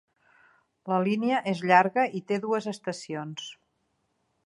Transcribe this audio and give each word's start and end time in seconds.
La 0.91 0.99
línia 1.09 1.43
és 1.53 1.63
llarga 1.73 2.07
i 2.21 2.25
té 2.33 2.43
dues 2.47 2.71
estacions. 2.75 3.49